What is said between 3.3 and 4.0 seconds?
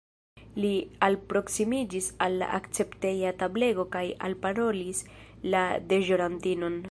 tablego